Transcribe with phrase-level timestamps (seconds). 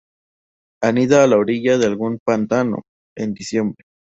[0.87, 2.81] Anida a la orilla de algún pantano,
[3.15, 3.85] en diciembre.